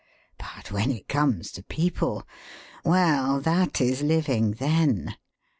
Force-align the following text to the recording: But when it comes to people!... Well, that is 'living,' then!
But 0.39 0.71
when 0.71 0.89
it 0.89 1.07
comes 1.07 1.51
to 1.51 1.61
people!... 1.61 2.25
Well, 2.83 3.39
that 3.39 3.79
is 3.79 4.01
'living,' 4.01 4.53
then! 4.53 5.15